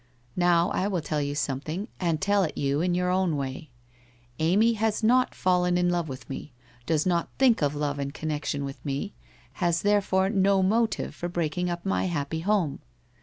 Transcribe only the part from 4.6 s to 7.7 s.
has not fallen in love with me, does not think